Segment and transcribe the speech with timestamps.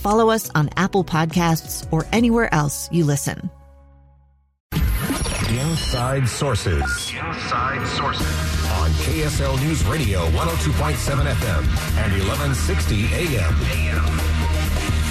[0.00, 3.50] follow us on Apple Podcasts, or anywhere else you listen.
[5.50, 6.82] Inside Sources.
[6.82, 8.26] Inside Sources.
[8.70, 11.58] On KSL News Radio 102.7 FM
[11.98, 14.30] and 1160 AM.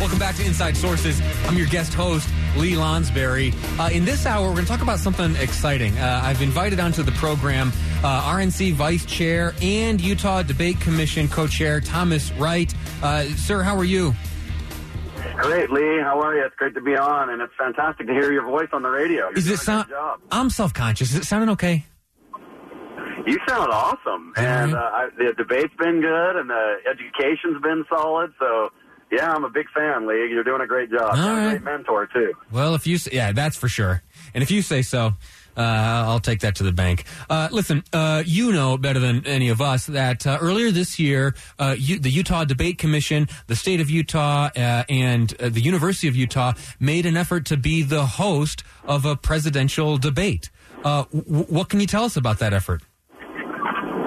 [0.00, 1.20] Welcome back to Inside Sources.
[1.46, 3.54] I'm your guest host, Lee Lonsberry.
[3.78, 5.96] Uh, in this hour, we're going to talk about something exciting.
[5.98, 7.70] Uh, I've invited onto the program
[8.02, 12.74] uh, RNC Vice Chair and Utah Debate Commission Co Chair Thomas Wright.
[13.02, 14.12] Uh, sir, how are you?
[15.36, 16.00] Great, Lee.
[16.02, 16.44] How are you?
[16.44, 19.28] It's great to be on, and it's fantastic to hear your voice on the radio.
[19.28, 19.86] You're Is it sound?
[20.30, 21.10] I'm self conscious.
[21.10, 21.84] Is it sounding okay?
[23.26, 28.32] You sound awesome, and uh, I, the debate's been good, and the education's been solid.
[28.40, 28.70] So,
[29.12, 30.28] yeah, I'm a big fan, Lee.
[30.28, 31.14] You're doing a great job.
[31.14, 31.46] All You're right.
[31.46, 32.32] a great mentor too.
[32.50, 34.02] Well, if you say, yeah, that's for sure.
[34.34, 35.12] And if you say so,
[35.60, 37.04] I'll take that to the bank.
[37.28, 41.34] Uh, listen, uh, you know better than any of us that uh, earlier this year,
[41.58, 46.16] uh, the Utah Debate Commission, the state of Utah, uh, and uh, the University of
[46.16, 50.50] Utah made an effort to be the host of a presidential debate.
[50.84, 52.82] Uh, w- what can you tell us about that effort?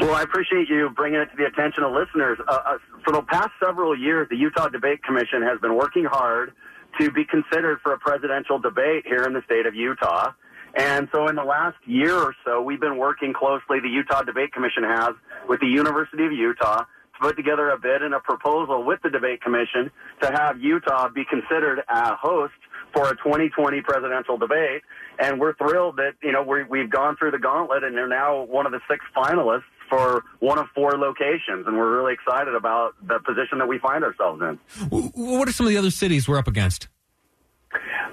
[0.00, 2.38] Well, I appreciate you bringing it to the attention of listeners.
[2.48, 6.52] Uh, uh, for the past several years, the Utah Debate Commission has been working hard
[6.98, 10.32] to be considered for a presidential debate here in the state of Utah.
[10.74, 14.52] And so in the last year or so, we've been working closely, the Utah Debate
[14.52, 15.14] Commission has,
[15.48, 19.10] with the University of Utah to put together a bid and a proposal with the
[19.10, 19.90] Debate Commission
[20.22, 22.54] to have Utah be considered a host
[22.92, 24.82] for a 2020 presidential debate.
[25.18, 28.42] And we're thrilled that, you know, we we've gone through the gauntlet and they're now
[28.44, 31.66] one of the six finalists for one of four locations.
[31.66, 34.58] And we're really excited about the position that we find ourselves in.
[34.88, 36.88] What are some of the other cities we're up against?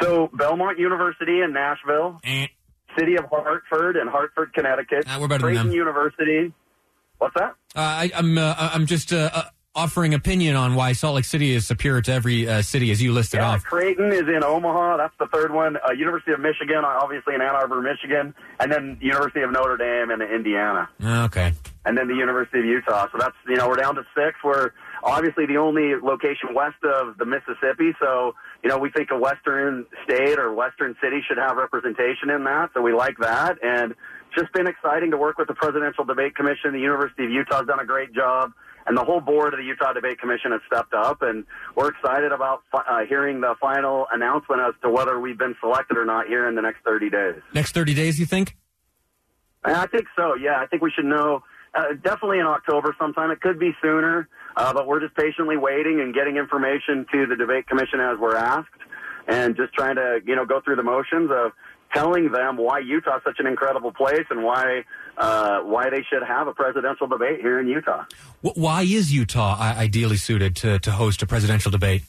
[0.00, 2.20] So Belmont University in Nashville,
[2.98, 5.76] City of Hartford in Hartford, Connecticut, Ah, we're better than Creighton them.
[5.76, 6.52] University.
[7.18, 7.50] What's that?
[7.74, 9.42] Uh, I, I'm uh, I'm just uh, uh,
[9.74, 13.12] offering opinion on why Salt Lake City is superior to every uh, city as you
[13.12, 13.64] listed Yeah, off.
[13.64, 14.96] Creighton is in Omaha.
[14.98, 15.76] That's the third one.
[15.76, 20.10] Uh, University of Michigan, obviously in Ann Arbor, Michigan, and then University of Notre Dame
[20.12, 21.52] in Indiana, Okay.
[21.84, 23.06] and then the University of Utah.
[23.10, 24.38] So that's you know we're down to six.
[24.44, 24.70] We're
[25.08, 27.92] obviously the only location west of the Mississippi.
[28.00, 32.44] So you know we think a western state or western city should have representation in
[32.44, 32.70] that.
[32.74, 36.34] So we like that, and it's just been exciting to work with the Presidential Debate
[36.34, 36.72] Commission.
[36.72, 38.52] The University of Utah has done a great job.
[38.86, 41.44] And the whole board of the Utah Debate Commission has stepped up, and
[41.76, 46.06] we're excited about uh, hearing the final announcement as to whether we've been selected or
[46.06, 47.34] not here in the next 30 days.
[47.52, 48.56] Next 30 days, you think?
[49.62, 50.34] I think so.
[50.36, 51.42] Yeah, I think we should know
[51.74, 53.30] uh, definitely in October sometime.
[53.30, 57.36] It could be sooner, uh, but we're just patiently waiting and getting information to the
[57.36, 58.68] debate commission as we're asked,
[59.28, 61.52] and just trying to you know go through the motions of
[61.94, 64.84] telling them why Utah's such an incredible place and why
[65.16, 68.04] uh, why they should have a presidential debate here in Utah.
[68.42, 72.02] Why is Utah ideally suited to, to host a presidential debate?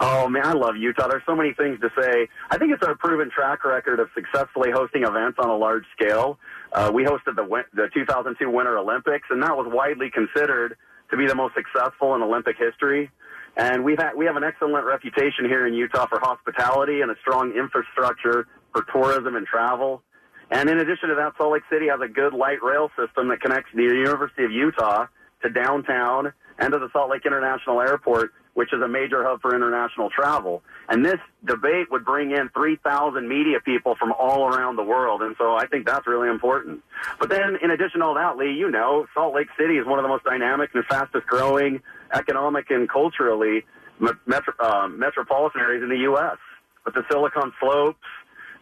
[0.00, 1.08] Oh man, I love Utah.
[1.08, 2.28] There's so many things to say.
[2.50, 6.38] I think it's our proven track record of successfully hosting events on a large scale.
[6.72, 10.76] Uh, we hosted the the 2002 Winter Olympics, and that was widely considered
[11.12, 13.10] to be the most successful in Olympic history.
[13.56, 17.14] And we've had, we have an excellent reputation here in Utah for hospitality and a
[17.20, 20.02] strong infrastructure for tourism and travel.
[20.50, 23.40] And in addition to that, Salt Lake City has a good light rail system that
[23.40, 25.06] connects the University of Utah
[25.42, 29.54] to downtown and to the Salt Lake International Airport, which is a major hub for
[29.54, 30.62] international travel.
[30.88, 35.22] And this debate would bring in 3,000 media people from all around the world.
[35.22, 36.82] And so I think that's really important.
[37.18, 39.98] But then in addition to all that, Lee, you know, Salt Lake City is one
[39.98, 41.80] of the most dynamic and fastest growing
[42.12, 43.64] economic and culturally
[44.26, 46.36] metro, uh, metropolitan areas in the U.S.
[46.84, 47.98] With the Silicon Slopes,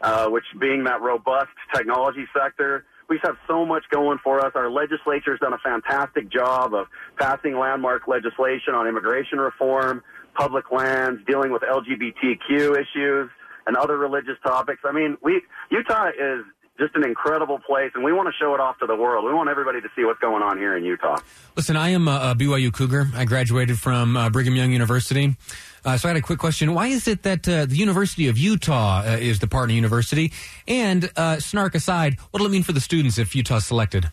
[0.00, 4.52] uh, which being that robust technology sector, we just have so much going for us.
[4.54, 6.86] Our legislature's done a fantastic job of
[7.18, 10.02] passing landmark legislation on immigration reform,
[10.34, 13.30] public lands, dealing with LGBTQ issues,
[13.66, 14.80] and other religious topics.
[14.84, 16.44] I mean, we Utah is
[16.78, 19.24] just an incredible place, and we want to show it off to the world.
[19.24, 21.18] We want everybody to see what's going on here in Utah.
[21.56, 23.08] Listen, I am a, BYU Cougar.
[23.14, 25.36] I graduated from uh, Brigham Young University.
[25.84, 26.74] Uh, so I had a quick question.
[26.74, 30.32] Why is it that uh, the University of Utah uh, is the partner university?
[30.66, 34.10] And uh, snark aside, what will it mean for the students if Utah's selected?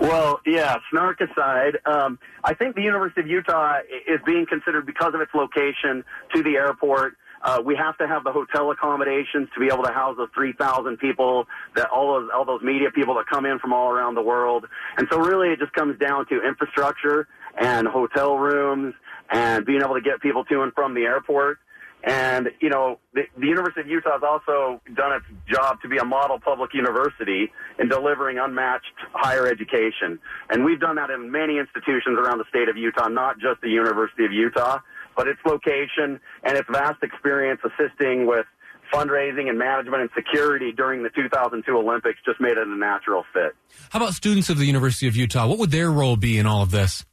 [0.00, 5.14] Well, yeah, snark aside, um, I think the University of Utah is being considered because
[5.14, 6.04] of its location
[6.34, 7.16] to the airport.
[7.46, 10.98] Uh, we have to have the hotel accommodations to be able to house those 3,000
[10.98, 11.46] people,
[11.76, 14.66] that all those all those media people that come in from all around the world.
[14.98, 18.94] And so, really, it just comes down to infrastructure and hotel rooms
[19.30, 21.58] and being able to get people to and from the airport.
[22.02, 25.98] And, you know, the, the University of Utah has also done its job to be
[25.98, 30.18] a model public university in delivering unmatched higher education.
[30.50, 33.70] And we've done that in many institutions around the state of Utah, not just the
[33.70, 34.80] University of Utah,
[35.16, 38.46] but its location and its vast experience assisting with
[38.92, 43.56] fundraising and management and security during the 2002 Olympics just made it a natural fit.
[43.90, 45.46] How about students of the University of Utah?
[45.46, 47.04] What would their role be in all of this?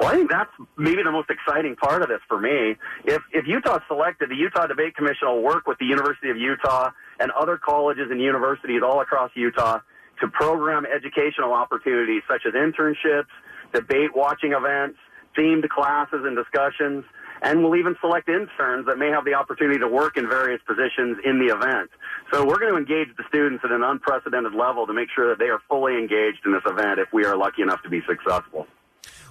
[0.00, 2.76] Well, I think that's maybe the most exciting part of this for me.
[3.04, 6.90] If if Utah selected, the Utah Debate Commission will work with the University of Utah
[7.18, 9.80] and other colleges and universities all across Utah
[10.20, 13.30] to program educational opportunities such as internships,
[13.72, 14.98] debate watching events,
[15.38, 17.04] themed classes and discussions,
[17.42, 21.18] and we'll even select interns that may have the opportunity to work in various positions
[21.24, 21.90] in the event.
[22.32, 25.38] So we're going to engage the students at an unprecedented level to make sure that
[25.38, 28.66] they are fully engaged in this event if we are lucky enough to be successful.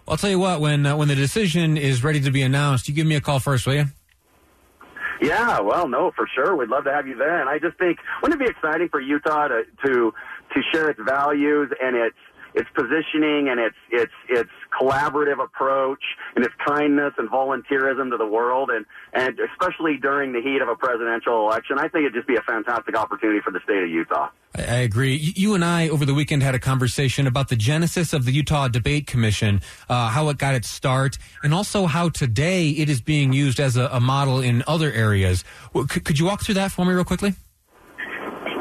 [0.07, 2.88] Well, I'll tell you what, when uh, when the decision is ready to be announced,
[2.88, 3.86] you give me a call first, will you?
[5.19, 6.56] Yeah, well, no, for sure.
[6.56, 7.42] We'd love to have you there.
[7.42, 10.13] And I just think, wouldn't it be exciting for Utah to to
[10.54, 12.15] to share its values and its
[12.57, 16.04] its positioning and its its its collaborative approach
[16.36, 20.68] and its kindness and volunteerism to the world and and especially during the heat of
[20.68, 23.89] a presidential election, I think it'd just be a fantastic opportunity for the state of
[23.89, 24.30] Utah.
[24.57, 25.33] I, agree.
[25.36, 28.68] You and I over the weekend had a conversation about the genesis of the Utah
[28.68, 33.33] Debate Commission, uh, how it got its start, and also how today it is being
[33.33, 35.44] used as a, a model in other areas.
[35.74, 37.36] Could, could you walk through that for me real quickly?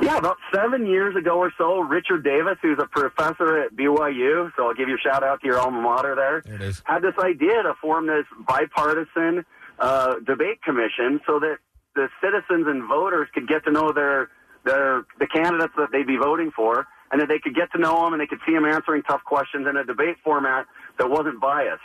[0.07, 4.69] Yeah, about seven years ago or so, Richard Davis, who's a professor at BYU, so
[4.69, 6.83] I'll give you a shout out to your alma mater there, There it is.
[6.85, 9.45] had this idea to form this bipartisan
[9.79, 11.59] uh, debate commission so that
[11.95, 14.31] the citizens and voters could get to know their
[14.65, 18.05] their the candidates that they'd be voting for, and that they could get to know
[18.05, 20.67] them and they could see them answering tough questions in a debate format
[20.99, 21.83] that wasn't biased.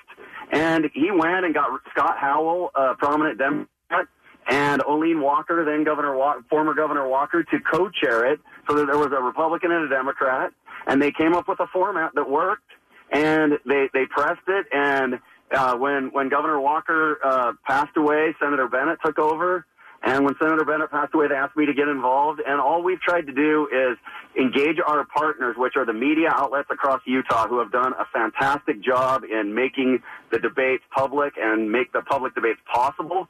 [0.52, 4.08] And he went and got Scott Howell, a prominent Democrat,
[4.48, 8.98] and Olene Walker, then Governor Wa- former Governor Walker, to co-chair it, so that there
[8.98, 10.52] was a Republican and a Democrat,
[10.88, 12.70] and they came up with a format that worked,
[13.12, 15.20] and they they pressed it, and
[15.52, 19.66] uh, when when Governor Walker uh, passed away, Senator Bennett took over.
[20.04, 22.42] And when Senator Bennett passed away, they asked me to get involved.
[22.44, 24.00] And all we've tried to do is
[24.36, 28.82] engage our partners, which are the media outlets across Utah, who have done a fantastic
[28.82, 30.02] job in making
[30.32, 33.28] the debates public and make the public debates possible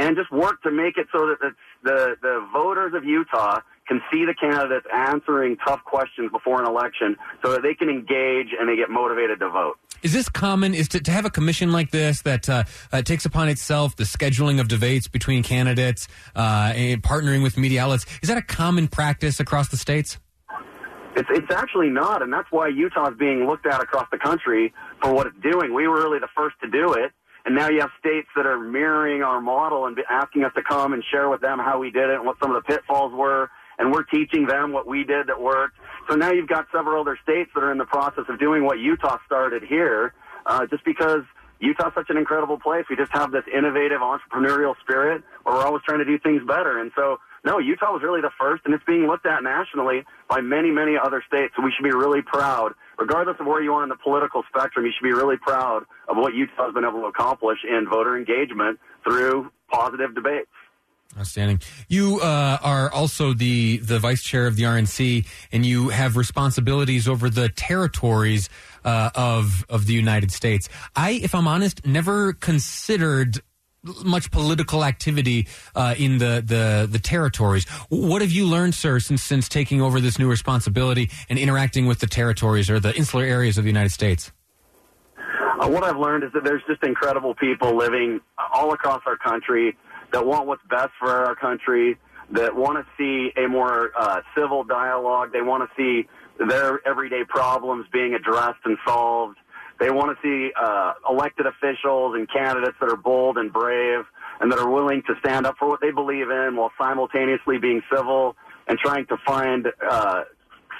[0.00, 1.50] and just work to make it so that the,
[1.84, 7.16] the, the voters of Utah can see the candidates answering tough questions before an election
[7.44, 9.74] so that they can engage and they get motivated to vote.
[10.02, 10.72] Is this common?
[10.72, 14.04] Is to, to have a commission like this that uh, uh, takes upon itself the
[14.04, 18.06] scheduling of debates between candidates uh, and partnering with media outlets?
[18.22, 20.18] Is that a common practice across the states?
[21.16, 24.72] It's, it's actually not, and that's why Utah is being looked at across the country
[25.02, 25.74] for what it's doing.
[25.74, 27.10] We were really the first to do it,
[27.44, 30.92] and now you have states that are mirroring our model and asking us to come
[30.92, 33.50] and share with them how we did it and what some of the pitfalls were,
[33.78, 35.76] and we're teaching them what we did that worked.
[36.08, 38.78] So now you've got several other states that are in the process of doing what
[38.78, 40.12] Utah started here,
[40.44, 41.22] uh, just because
[41.60, 42.84] Utah's such an incredible place.
[42.90, 46.78] We just have this innovative entrepreneurial spirit where we're always trying to do things better.
[46.78, 50.40] And so, no, Utah was really the first, and it's being looked at nationally by
[50.40, 51.54] many, many other states.
[51.56, 54.84] So we should be really proud, regardless of where you are on the political spectrum,
[54.84, 58.16] you should be really proud of what Utah has been able to accomplish in voter
[58.16, 60.50] engagement through positive debates.
[61.18, 61.60] Outstanding.
[61.88, 67.08] You uh, are also the the vice chair of the RNC, and you have responsibilities
[67.08, 68.48] over the territories
[68.84, 70.68] uh, of of the United States.
[70.94, 73.40] I, if I'm honest, never considered
[74.04, 77.68] much political activity uh, in the, the the territories.
[77.88, 82.00] What have you learned, sir, since since taking over this new responsibility and interacting with
[82.00, 84.32] the territories or the insular areas of the United States?
[85.16, 88.20] Uh, what I've learned is that there's just incredible people living
[88.54, 89.76] all across our country
[90.12, 91.98] that want what's best for our country,
[92.32, 95.32] that want to see a more uh, civil dialogue.
[95.32, 96.08] They want to see
[96.48, 99.36] their everyday problems being addressed and solved.
[99.80, 104.04] They want to see uh, elected officials and candidates that are bold and brave
[104.40, 107.82] and that are willing to stand up for what they believe in while simultaneously being
[107.92, 108.36] civil
[108.68, 110.24] and trying to find uh,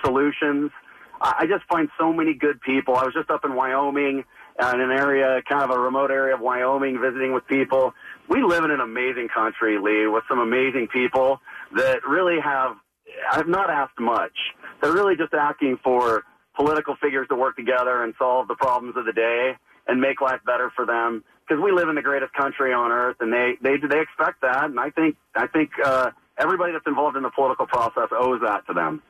[0.05, 0.71] solutions.
[1.21, 2.95] I just find so many good people.
[2.97, 4.25] I was just up in Wyoming,
[4.59, 7.95] uh, in an area, kind of a remote area of Wyoming, visiting with people.
[8.29, 11.41] We live in an amazing country, Lee, with some amazing people
[11.77, 12.77] that really have,
[13.33, 14.33] I've not asked much.
[14.81, 16.25] They're really just asking for
[16.61, 20.41] political figures to work together and solve the problems of the day and make life
[20.45, 21.25] better for them.
[21.49, 24.65] Because we live in the greatest country on earth, and they they they expect that.
[24.65, 28.67] And I think I think uh, everybody that's involved in the political process owes that
[28.67, 29.03] to them.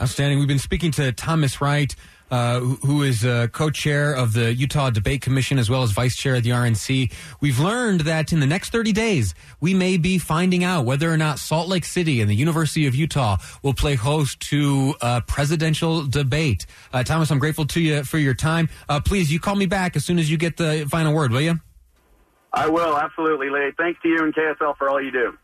[0.00, 0.38] Outstanding.
[0.38, 1.96] We've been speaking to Thomas Wright,
[2.30, 6.36] uh, who is uh, co-chair of the Utah Debate Commission as well as vice chair
[6.36, 7.12] of the RNC.
[7.40, 11.16] We've learned that in the next 30 days, we may be finding out whether or
[11.16, 16.06] not Salt Lake City and the University of Utah will play host to a presidential
[16.06, 16.66] debate.
[16.92, 18.68] Uh, Thomas, I'm grateful to you for your time.
[18.88, 21.40] Uh, please, you call me back as soon as you get the final word, will
[21.40, 21.60] you?
[22.52, 23.72] I will absolutely, Lee.
[23.76, 25.36] Thanks to you and KSL for all you do.